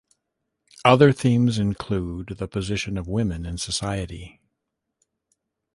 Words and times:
Other 0.83 1.11
themes 1.11 1.59
include 1.59 2.37
the 2.39 2.47
position 2.47 2.97
of 2.97 3.07
women 3.07 3.45
in 3.45 3.59
society. 3.59 4.41